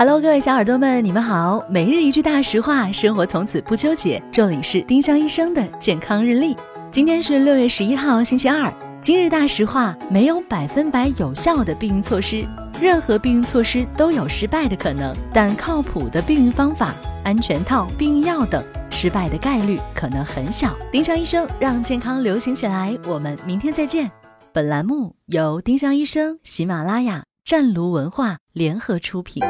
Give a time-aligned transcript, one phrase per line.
[0.00, 1.60] Hello，各位小耳朵们，你们好。
[1.68, 4.22] 每日一句大实话，生活从此不纠结。
[4.30, 6.56] 这里是丁香医生的健康日历。
[6.92, 8.72] 今天是六月十一号，星期二。
[9.02, 12.46] 今日大实话：没有百分百有效的避孕措施，
[12.80, 16.94] 任何避孕措施都有失败的可能，但靠谱的避孕方法、
[17.24, 20.76] 安全套、避孕药等，失败的概率可能很小。
[20.92, 24.08] 丁香医生让健康流行起来，我们明天再见。
[24.52, 29.42] 本栏目由丁香医生、喜马拉雅、湛卢文化联合出品。